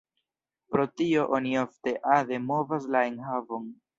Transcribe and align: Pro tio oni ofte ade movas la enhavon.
Pro 0.75 0.85
tio 1.01 1.25
oni 1.39 1.51
ofte 1.65 1.95
ade 2.15 2.39
movas 2.47 2.91
la 2.97 3.05
enhavon. 3.13 3.71